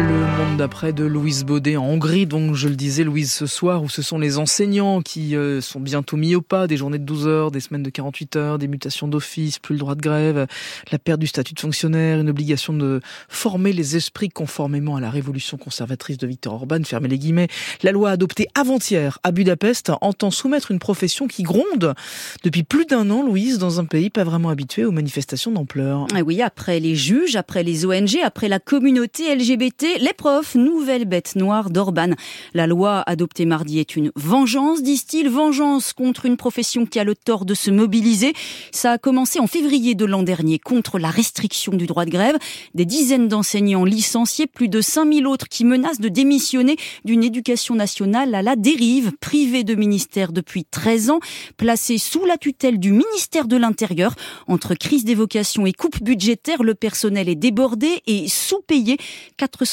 Le 0.00 0.04
monde 0.04 0.56
d'après 0.56 0.92
de 0.92 1.02
Louise 1.02 1.44
Baudet 1.44 1.76
en 1.76 1.84
Hongrie, 1.84 2.24
donc 2.26 2.54
je 2.54 2.68
le 2.68 2.76
disais 2.76 3.02
Louise 3.02 3.32
ce 3.32 3.46
soir, 3.46 3.82
où 3.82 3.88
ce 3.88 4.00
sont 4.00 4.18
les 4.18 4.38
enseignants 4.38 5.02
qui 5.02 5.34
euh, 5.34 5.60
sont 5.60 5.80
bientôt 5.80 6.16
mis 6.16 6.36
au 6.36 6.40
pas, 6.40 6.68
des 6.68 6.76
journées 6.76 7.00
de 7.00 7.04
12 7.04 7.26
heures, 7.26 7.50
des 7.50 7.58
semaines 7.58 7.82
de 7.82 7.90
48 7.90 8.36
heures, 8.36 8.58
des 8.58 8.68
mutations 8.68 9.08
d'office, 9.08 9.58
plus 9.58 9.74
le 9.74 9.80
droit 9.80 9.96
de 9.96 10.00
grève, 10.00 10.46
la 10.92 10.98
perte 11.00 11.18
du 11.18 11.26
statut 11.26 11.54
de 11.54 11.58
fonctionnaire, 11.58 12.20
une 12.20 12.30
obligation 12.30 12.72
de 12.72 13.00
former 13.28 13.72
les 13.72 13.96
esprits 13.96 14.28
conformément 14.28 14.94
à 14.94 15.00
la 15.00 15.10
révolution 15.10 15.56
conservatrice 15.56 16.16
de 16.16 16.28
Viktor 16.28 16.54
Orban, 16.54 16.84
fermez 16.84 17.08
les 17.08 17.18
guillemets. 17.18 17.48
La 17.82 17.90
loi 17.90 18.10
adoptée 18.10 18.46
avant-hier 18.54 19.18
à 19.24 19.32
Budapest 19.32 19.90
entend 20.00 20.30
soumettre 20.30 20.70
une 20.70 20.78
profession 20.78 21.26
qui 21.26 21.42
gronde 21.42 21.94
depuis 22.44 22.62
plus 22.62 22.86
d'un 22.86 23.10
an, 23.10 23.24
Louise, 23.24 23.58
dans 23.58 23.80
un 23.80 23.84
pays 23.84 24.10
pas 24.10 24.22
vraiment 24.22 24.50
habitué 24.50 24.84
aux 24.84 24.92
manifestations 24.92 25.50
d'ampleur. 25.50 26.06
Ah 26.14 26.20
oui, 26.20 26.40
après 26.40 26.78
les 26.78 26.94
juges, 26.94 27.34
après 27.34 27.64
les 27.64 27.84
ONG, 27.84 28.18
après 28.22 28.48
la 28.48 28.60
communauté 28.60 29.34
LGBT, 29.34 29.87
les 29.96 30.12
profs, 30.12 30.54
nouvelle 30.54 31.06
bête 31.06 31.36
noire 31.36 31.70
d'Orban. 31.70 32.10
La 32.52 32.66
loi 32.66 33.02
adoptée 33.06 33.46
mardi 33.46 33.78
est 33.78 33.96
une 33.96 34.12
vengeance, 34.16 34.82
disent-ils, 34.82 35.28
vengeance 35.28 35.92
contre 35.92 36.26
une 36.26 36.36
profession 36.36 36.84
qui 36.84 36.98
a 36.98 37.04
le 37.04 37.14
tort 37.14 37.44
de 37.44 37.54
se 37.54 37.70
mobiliser. 37.70 38.34
Ça 38.72 38.92
a 38.92 38.98
commencé 38.98 39.40
en 39.40 39.46
février 39.46 39.94
de 39.94 40.04
l'an 40.04 40.22
dernier 40.22 40.58
contre 40.58 40.98
la 40.98 41.10
restriction 41.10 41.72
du 41.72 41.86
droit 41.86 42.04
de 42.04 42.10
grève. 42.10 42.36
Des 42.74 42.84
dizaines 42.84 43.28
d'enseignants 43.28 43.84
licenciés, 43.84 44.46
plus 44.46 44.68
de 44.68 44.80
5000 44.80 45.26
autres 45.26 45.48
qui 45.48 45.64
menacent 45.64 46.00
de 46.00 46.08
démissionner 46.08 46.76
d'une 47.04 47.24
éducation 47.24 47.74
nationale 47.74 48.34
à 48.34 48.42
la 48.42 48.56
dérive, 48.56 49.12
privée 49.20 49.64
de 49.64 49.74
ministère 49.74 50.32
depuis 50.32 50.64
13 50.64 51.10
ans, 51.10 51.20
placée 51.56 51.98
sous 51.98 52.24
la 52.24 52.36
tutelle 52.36 52.78
du 52.78 52.92
ministère 52.92 53.46
de 53.46 53.56
l'Intérieur. 53.56 54.14
Entre 54.48 54.74
crise 54.74 55.04
des 55.04 55.14
vocations 55.14 55.66
et 55.66 55.72
coupe 55.72 56.02
budgétaire, 56.02 56.62
le 56.62 56.74
personnel 56.74 57.28
est 57.28 57.34
débordé 57.34 58.02
et 58.06 58.28
sous-payé. 58.28 58.98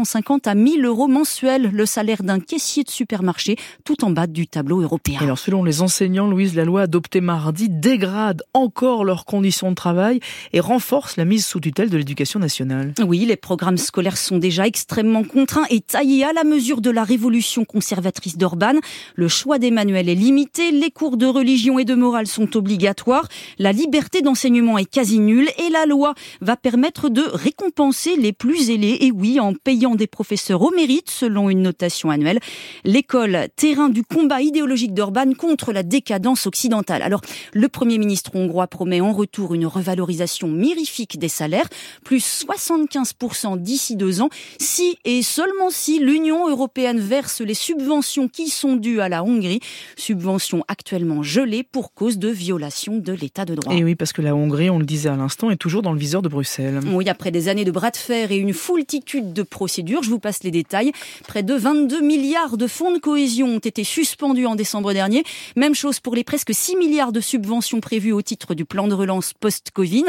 450 0.00 0.46
à 0.46 0.54
1000 0.54 0.84
euros 0.84 1.08
mensuels, 1.08 1.70
le 1.72 1.84
salaire 1.84 2.22
d'un 2.22 2.40
caissier 2.40 2.84
de 2.84 2.90
supermarché, 2.90 3.56
tout 3.84 4.04
en 4.04 4.10
bas 4.10 4.26
du 4.26 4.46
tableau 4.46 4.80
européen. 4.80 5.18
alors, 5.20 5.38
selon 5.38 5.62
les 5.62 5.82
enseignants, 5.82 6.26
Louise, 6.26 6.54
la 6.54 6.64
loi 6.64 6.82
adoptée 6.82 7.20
mardi 7.20 7.68
dégrade 7.68 8.42
encore 8.54 9.04
leurs 9.04 9.24
conditions 9.26 9.70
de 9.70 9.74
travail 9.74 10.20
et 10.52 10.60
renforce 10.60 11.16
la 11.16 11.24
mise 11.24 11.44
sous 11.44 11.60
tutelle 11.60 11.90
de 11.90 11.98
l'éducation 11.98 12.40
nationale. 12.40 12.94
Oui, 13.04 13.26
les 13.26 13.36
programmes 13.36 13.76
scolaires 13.76 14.16
sont 14.16 14.38
déjà 14.38 14.66
extrêmement 14.66 15.22
contraints 15.22 15.66
et 15.68 15.80
taillés 15.80 16.24
à 16.24 16.32
la 16.32 16.44
mesure 16.44 16.80
de 16.80 16.90
la 16.90 17.04
révolution 17.04 17.64
conservatrice 17.64 18.38
d'Orban. 18.38 18.74
Le 19.14 19.28
choix 19.28 19.58
des 19.58 19.70
manuels 19.70 20.08
est 20.08 20.14
limité, 20.14 20.70
les 20.70 20.90
cours 20.90 21.18
de 21.18 21.26
religion 21.26 21.78
et 21.78 21.84
de 21.84 21.94
morale 21.94 22.26
sont 22.26 22.56
obligatoires, 22.56 23.28
la 23.58 23.72
liberté 23.72 24.22
d'enseignement 24.22 24.78
est 24.78 24.90
quasi 24.90 25.18
nulle 25.18 25.48
et 25.58 25.70
la 25.70 25.84
loi 25.84 26.14
va 26.40 26.56
permettre 26.56 27.10
de 27.10 27.22
récompenser 27.22 28.16
les 28.16 28.32
plus 28.32 28.64
zélés. 28.64 28.98
Et 29.02 29.10
oui, 29.10 29.38
en 29.40 29.52
payant 29.52 29.89
des 29.94 30.06
professeurs 30.06 30.62
au 30.62 30.70
mérite 30.70 31.10
selon 31.10 31.50
une 31.50 31.62
notation 31.62 32.10
annuelle. 32.10 32.40
L'école, 32.84 33.48
terrain 33.56 33.88
du 33.88 34.02
combat 34.02 34.40
idéologique 34.40 34.94
d'Orban 34.94 35.32
contre 35.34 35.72
la 35.72 35.82
décadence 35.82 36.46
occidentale. 36.46 37.02
Alors, 37.02 37.20
le 37.52 37.68
Premier 37.68 37.98
ministre 37.98 38.32
hongrois 38.34 38.66
promet 38.66 39.00
en 39.00 39.12
retour 39.12 39.54
une 39.54 39.66
revalorisation 39.66 40.48
mirifique 40.48 41.18
des 41.18 41.28
salaires, 41.28 41.68
plus 42.04 42.44
75% 42.46 43.58
d'ici 43.58 43.96
deux 43.96 44.20
ans, 44.20 44.30
si 44.58 44.98
et 45.04 45.22
seulement 45.22 45.70
si 45.70 45.98
l'Union 45.98 46.48
européenne 46.48 47.00
verse 47.00 47.40
les 47.40 47.54
subventions 47.54 48.28
qui 48.28 48.48
sont 48.48 48.76
dues 48.76 49.00
à 49.00 49.08
la 49.08 49.24
Hongrie, 49.24 49.60
subventions 49.96 50.64
actuellement 50.68 51.22
gelées 51.22 51.62
pour 51.62 51.94
cause 51.94 52.18
de 52.18 52.28
violation 52.28 52.96
de 52.98 53.12
l'état 53.12 53.44
de 53.44 53.54
droit. 53.54 53.74
Et 53.74 53.84
oui, 53.84 53.94
parce 53.94 54.12
que 54.12 54.22
la 54.22 54.34
Hongrie, 54.34 54.70
on 54.70 54.78
le 54.78 54.84
disait 54.84 55.08
à 55.08 55.16
l'instant, 55.16 55.50
est 55.50 55.56
toujours 55.56 55.82
dans 55.82 55.92
le 55.92 55.98
viseur 55.98 56.22
de 56.22 56.28
Bruxelles. 56.28 56.80
Oui, 56.92 57.08
après 57.08 57.30
des 57.30 57.48
années 57.48 57.64
de 57.64 57.70
bras 57.70 57.90
de 57.90 57.96
fer 57.96 58.32
et 58.32 58.36
une 58.36 58.52
foultitude 58.52 59.32
de 59.32 59.42
procédures, 59.42 59.70
je 59.86 60.10
vous 60.10 60.18
passe 60.18 60.42
les 60.42 60.50
détails. 60.50 60.92
Près 61.26 61.42
de 61.42 61.54
22 61.54 62.00
milliards 62.00 62.56
de 62.56 62.66
fonds 62.66 62.92
de 62.92 62.98
cohésion 62.98 63.46
ont 63.48 63.58
été 63.58 63.84
suspendus 63.84 64.46
en 64.46 64.54
décembre 64.54 64.92
dernier. 64.92 65.24
Même 65.56 65.74
chose 65.74 66.00
pour 66.00 66.14
les 66.14 66.24
presque 66.24 66.54
6 66.54 66.76
milliards 66.76 67.12
de 67.12 67.20
subventions 67.20 67.80
prévues 67.80 68.12
au 68.12 68.22
titre 68.22 68.54
du 68.54 68.64
plan 68.64 68.88
de 68.88 68.94
relance 68.94 69.32
post-Covid. 69.32 70.04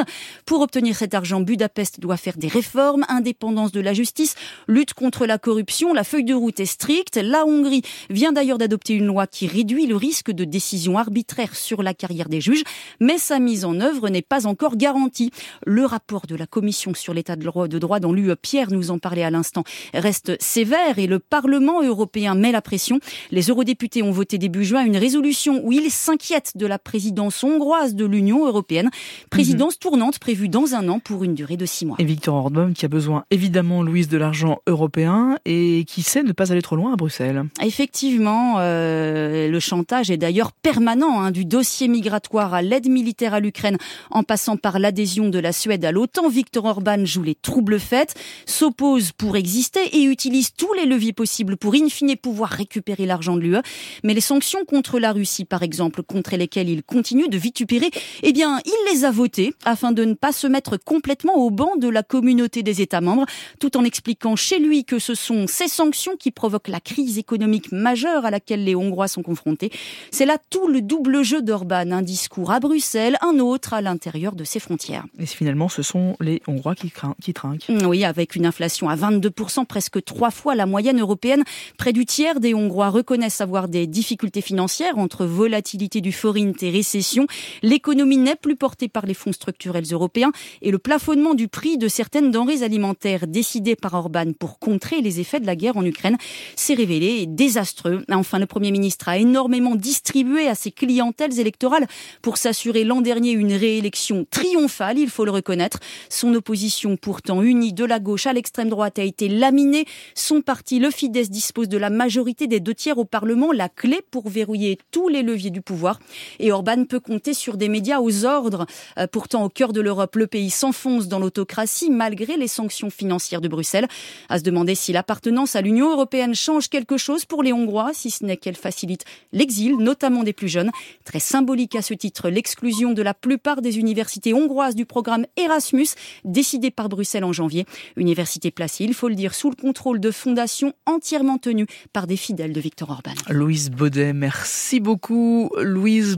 Pour 0.45 0.61
obtenir 0.61 0.95
cet 0.95 1.13
argent, 1.13 1.41
Budapest 1.41 1.99
doit 1.99 2.17
faire 2.17 2.37
des 2.37 2.47
réformes, 2.47 3.05
indépendance 3.09 3.71
de 3.71 3.81
la 3.81 3.93
justice, 3.93 4.35
lutte 4.67 4.93
contre 4.93 5.25
la 5.25 5.37
corruption. 5.37 5.93
La 5.93 6.03
feuille 6.03 6.23
de 6.23 6.33
route 6.33 6.59
est 6.59 6.65
stricte. 6.65 7.17
La 7.17 7.45
Hongrie 7.45 7.81
vient 8.09 8.31
d'ailleurs 8.31 8.57
d'adopter 8.57 8.93
une 8.93 9.05
loi 9.05 9.27
qui 9.27 9.47
réduit 9.47 9.87
le 9.87 9.95
risque 9.95 10.31
de 10.31 10.45
décision 10.45 10.97
arbitraire 10.97 11.55
sur 11.55 11.83
la 11.83 11.93
carrière 11.93 12.29
des 12.29 12.41
juges, 12.41 12.63
mais 12.99 13.17
sa 13.17 13.39
mise 13.39 13.65
en 13.65 13.79
œuvre 13.79 14.09
n'est 14.09 14.21
pas 14.21 14.47
encore 14.47 14.75
garantie. 14.77 15.31
Le 15.65 15.85
rapport 15.85 16.27
de 16.27 16.35
la 16.35 16.47
Commission 16.47 16.93
sur 16.93 17.13
l'état 17.13 17.35
de 17.35 17.77
droit 17.77 17.99
dont 17.99 18.13
l'UE 18.13 18.35
Pierre 18.35 18.71
nous 18.71 18.91
en 18.91 18.99
parlait 18.99 19.23
à 19.23 19.29
l'instant 19.29 19.60
reste 19.93 20.41
sévère 20.41 20.99
et 20.99 21.07
le 21.07 21.19
Parlement 21.19 21.81
européen 21.83 22.35
met 22.35 22.51
la 22.51 22.61
pression. 22.61 22.99
Les 23.31 23.49
eurodéputés 23.49 24.03
ont 24.03 24.11
voté 24.11 24.37
début 24.37 24.63
juin 24.63 24.85
une 24.85 24.97
résolution 24.97 25.61
où 25.63 25.71
ils 25.71 25.91
s'inquiètent 25.91 26.53
de 26.55 26.65
la 26.65 26.79
présidence 26.79 27.43
hongroise 27.43 27.95
de 27.95 28.05
l'Union 28.05 28.45
européenne, 28.45 28.89
présidence 29.29 29.79
tournante 29.79 30.19
prévue 30.19 30.49
dans 30.49 30.75
un 30.75 30.87
an 30.89 30.99
pour 30.99 31.23
une 31.23 31.35
durée 31.35 31.57
de 31.57 31.65
six 31.65 31.85
mois. 31.85 31.97
Et 31.99 32.05
Victor 32.05 32.35
Orban 32.35 32.71
qui 32.73 32.85
a 32.85 32.87
besoin 32.87 33.25
évidemment, 33.31 33.83
Louise, 33.83 34.07
de 34.07 34.17
l'argent 34.17 34.59
européen 34.67 35.37
et 35.45 35.85
qui 35.87 36.01
sait 36.01 36.23
ne 36.23 36.31
pas 36.31 36.51
aller 36.51 36.61
trop 36.61 36.75
loin 36.75 36.93
à 36.93 36.95
Bruxelles. 36.95 37.43
Effectivement, 37.61 38.55
euh, 38.59 39.47
le 39.47 39.59
chantage 39.59 40.11
est 40.11 40.17
d'ailleurs 40.17 40.51
permanent, 40.51 41.21
hein, 41.21 41.31
du 41.31 41.45
dossier 41.45 41.87
migratoire 41.87 42.53
à 42.53 42.61
l'aide 42.61 42.89
militaire 42.89 43.33
à 43.33 43.39
l'Ukraine, 43.39 43.77
en 44.09 44.23
passant 44.23 44.57
par 44.57 44.79
l'adhésion 44.79 45.29
de 45.29 45.39
la 45.39 45.51
Suède 45.51 45.83
à 45.85 45.91
l'OTAN. 45.91 46.29
Victor 46.29 46.65
Orban 46.65 47.05
joue 47.05 47.23
les 47.23 47.35
troubles 47.35 47.79
faites, 47.79 48.15
s'oppose 48.45 49.11
pour 49.11 49.37
exister 49.41 49.97
et 49.97 50.03
utilise 50.03 50.53
tous 50.53 50.71
les 50.73 50.85
leviers 50.85 51.13
possibles 51.13 51.57
pour 51.57 51.73
in 51.73 51.89
fine 51.89 52.15
pouvoir 52.15 52.51
récupérer 52.51 53.07
l'argent 53.07 53.35
de 53.35 53.41
l'UE. 53.41 53.57
Mais 54.03 54.13
les 54.13 54.21
sanctions 54.21 54.63
contre 54.65 54.99
la 54.99 55.11
Russie, 55.11 55.45
par 55.45 55.63
exemple, 55.63 56.03
contre 56.03 56.35
lesquelles 56.35 56.69
il 56.69 56.83
continue 56.83 57.27
de 57.27 57.37
vitupérer, 57.37 57.89
eh 58.21 58.33
bien, 58.33 58.59
il 58.65 58.93
les 58.93 59.03
a 59.03 59.09
votées 59.09 59.53
afin 59.65 59.91
de 59.91 60.05
ne 60.05 60.13
pas 60.13 60.31
se 60.31 60.45
mettre 60.45 60.77
complètement 60.77 61.37
au 61.37 61.49
banc 61.49 61.75
de 61.75 61.89
la 61.89 62.03
communauté 62.03 62.61
des 62.61 62.81
États 62.81 63.01
membres, 63.01 63.25
tout 63.59 63.77
en 63.77 63.83
expliquant 63.83 64.35
chez 64.35 64.59
lui 64.59 64.85
que 64.85 64.99
ce 64.99 65.15
sont 65.15 65.47
ces 65.47 65.67
sanctions 65.67 66.15
qui 66.17 66.29
provoquent 66.29 66.67
la 66.67 66.79
crise 66.79 67.17
économique 67.17 67.71
majeure 67.71 68.25
à 68.25 68.31
laquelle 68.31 68.63
les 68.63 68.75
Hongrois 68.75 69.07
sont 69.07 69.23
confrontés. 69.23 69.71
C'est 70.11 70.27
là 70.27 70.37
tout 70.51 70.67
le 70.67 70.81
double 70.81 71.23
jeu 71.23 71.41
d'Orban, 71.41 71.91
un 71.91 72.03
discours 72.03 72.51
à 72.51 72.59
Bruxelles, 72.59 73.17
un 73.21 73.39
autre 73.39 73.73
à 73.73 73.81
l'intérieur 73.81 74.35
de 74.35 74.43
ses 74.43 74.59
frontières. 74.59 75.05
Et 75.17 75.25
finalement, 75.25 75.69
ce 75.69 75.81
sont 75.81 76.15
les 76.19 76.41
Hongrois 76.47 76.75
qui, 76.75 76.93
qui 77.21 77.33
trinquent. 77.33 77.65
Oui, 77.87 78.03
avec 78.03 78.35
une 78.35 78.45
inflation 78.45 78.87
à 78.87 78.95
22%, 78.95 79.30
presque 79.67 80.03
trois 80.03 80.31
fois 80.31 80.55
la 80.55 80.65
moyenne 80.65 80.99
européenne. 80.99 81.43
Près 81.77 81.93
du 81.93 82.05
tiers 82.05 82.39
des 82.39 82.53
Hongrois 82.53 82.89
reconnaissent 82.89 83.41
avoir 83.41 83.67
des 83.67 83.87
difficultés 83.87 84.41
financières 84.41 84.97
entre 84.97 85.25
volatilité 85.25 86.01
du 86.01 86.11
forint 86.11 86.53
et 86.61 86.69
récession. 86.69 87.27
L'économie 87.61 88.17
n'est 88.17 88.35
plus 88.35 88.55
portée 88.55 88.87
par 88.87 89.05
les 89.05 89.13
fonds 89.13 89.33
structurels 89.33 89.85
européens 89.91 90.31
et 90.61 90.71
le 90.71 90.77
plafonnement 90.77 91.33
du 91.33 91.47
prix 91.47 91.77
de 91.77 91.87
certaines 91.87 92.31
denrées 92.31 92.63
alimentaires 92.63 93.27
décidé 93.27 93.75
par 93.75 93.93
Orban 93.93 94.33
pour 94.37 94.59
contrer 94.59 95.01
les 95.01 95.19
effets 95.19 95.39
de 95.39 95.45
la 95.45 95.55
guerre 95.55 95.77
en 95.77 95.85
Ukraine 95.85 96.17
s'est 96.55 96.73
révélé 96.73 97.25
désastreux. 97.27 98.03
Enfin, 98.11 98.39
le 98.39 98.45
Premier 98.45 98.71
ministre 98.71 99.09
a 99.09 99.17
énormément 99.17 99.75
distribué 99.75 100.47
à 100.47 100.55
ses 100.55 100.71
clientèles 100.71 101.39
électorales 101.39 101.87
pour 102.21 102.37
s'assurer 102.37 102.83
l'an 102.83 103.01
dernier 103.01 103.31
une 103.31 103.53
réélection 103.53 104.25
triomphale, 104.29 104.99
il 104.99 105.09
faut 105.09 105.25
le 105.25 105.31
reconnaître. 105.31 105.79
Son 106.09 106.33
opposition 106.33 106.97
pourtant 106.97 107.41
unie 107.41 107.73
de 107.73 107.85
la 107.85 107.99
gauche 107.99 108.27
à 108.27 108.33
l'extrême 108.33 108.69
droite 108.69 108.99
a 108.99 109.03
été 109.03 109.20
laminée. 109.27 109.85
Son 110.15 110.41
parti, 110.41 110.79
le 110.79 110.91
Fidesz, 110.91 111.29
dispose 111.29 111.69
de 111.69 111.77
la 111.77 111.89
majorité 111.89 112.47
des 112.47 112.59
deux 112.59 112.73
tiers 112.73 112.97
au 112.97 113.05
Parlement, 113.05 113.51
la 113.51 113.69
clé 113.69 114.01
pour 114.11 114.29
verrouiller 114.29 114.77
tous 114.91 115.07
les 115.07 115.23
leviers 115.23 115.49
du 115.49 115.61
pouvoir. 115.61 115.99
Et 116.39 116.51
Orban 116.51 116.85
peut 116.85 116.99
compter 116.99 117.33
sur 117.33 117.57
des 117.57 117.69
médias 117.69 117.99
aux 117.99 118.25
ordres. 118.25 118.65
Euh, 118.97 119.07
pourtant, 119.07 119.43
au 119.43 119.49
cœur 119.49 119.73
de 119.73 119.81
l'Europe, 119.81 120.15
le 120.15 120.27
pays 120.27 120.49
s'enfonce 120.49 121.07
dans 121.07 121.19
l'autocratie 121.19 121.89
malgré 121.89 122.37
les 122.37 122.47
sanctions 122.47 122.89
financières 122.89 123.41
de 123.41 123.47
Bruxelles. 123.47 123.87
À 124.29 124.39
se 124.39 124.43
demander 124.43 124.75
si 124.75 124.93
l'appartenance 124.93 125.55
à 125.55 125.61
l'Union 125.61 125.91
européenne 125.91 126.35
change 126.35 126.69
quelque 126.69 126.97
chose 126.97 127.25
pour 127.25 127.43
les 127.43 127.53
Hongrois, 127.53 127.91
si 127.93 128.11
ce 128.11 128.25
n'est 128.25 128.37
qu'elle 128.37 128.55
facilite 128.55 129.05
l'exil, 129.31 129.77
notamment 129.77 130.23
des 130.23 130.33
plus 130.33 130.47
jeunes. 130.47 130.71
Très 131.05 131.19
symbolique 131.19 131.75
à 131.75 131.81
ce 131.81 131.93
titre, 131.93 132.29
l'exclusion 132.29 132.93
de 132.93 133.01
la 133.01 133.13
plupart 133.13 133.61
des 133.61 133.77
universités 133.79 134.33
hongroises 134.33 134.75
du 134.75 134.85
programme 134.85 135.25
Erasmus, 135.37 135.87
décidé 136.25 136.71
par 136.71 136.89
Bruxelles 136.89 137.23
en 137.23 137.33
janvier. 137.33 137.65
Université 137.97 138.51
placée, 138.51 138.83
il 138.85 138.93
faut 138.93 139.07
le 139.11 139.15
dire, 139.15 139.35
sous 139.35 139.49
le 139.49 139.55
contrôle 139.55 139.99
de 139.99 140.09
fondations 140.09 140.73
entièrement 140.85 141.37
tenues 141.37 141.67
par 141.93 142.07
des 142.07 142.17
fidèles 142.17 142.53
de 142.53 142.59
Victor 142.59 142.89
Orban. 142.89 143.11
Louise 143.29 143.69
Baudet, 143.69 144.13
merci 144.13 144.79
beaucoup. 144.79 145.51
Louise. 145.61 146.15